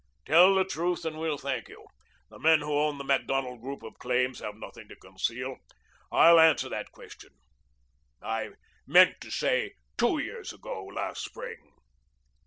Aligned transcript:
Tell 0.25 0.55
the 0.55 0.63
truth, 0.65 1.05
and 1.05 1.19
we'll 1.19 1.37
thank 1.37 1.69
you. 1.69 1.85
The 2.31 2.39
men 2.39 2.61
who 2.61 2.73
own 2.73 2.97
the 2.97 3.03
Macdonald 3.03 3.61
group 3.61 3.83
of 3.83 3.99
claims 3.99 4.39
have 4.39 4.55
nothing 4.55 4.87
to 4.87 4.95
conceal. 4.95 5.57
I'll 6.11 6.39
answer 6.39 6.69
that 6.69 6.91
question. 6.91 7.33
I 8.19 8.49
meant 8.87 9.21
to 9.21 9.29
say 9.29 9.75
two 9.99 10.17
years 10.17 10.53
ago 10.53 10.85
last 10.85 11.23
spring." 11.23 11.73